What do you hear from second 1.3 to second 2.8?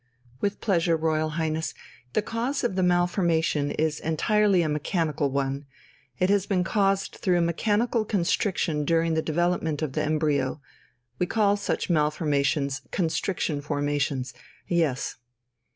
Highness. The cause of